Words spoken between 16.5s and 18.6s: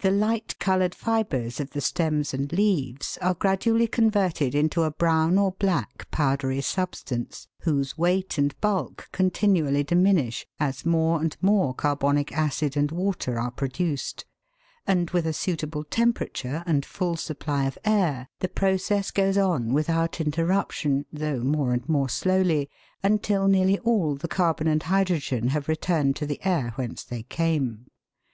and full supply of air, the